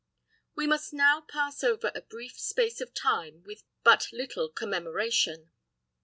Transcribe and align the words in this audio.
We 0.55 0.65
must 0.65 0.93
now 0.93 1.21
pass 1.21 1.63
over 1.63 1.91
a 1.93 2.01
brief 2.01 2.39
space 2.39 2.81
of 2.81 2.91
time 2.95 3.43
with 3.43 3.61
but 3.83 4.11
little 4.11 4.49
commemoration. 4.49 5.51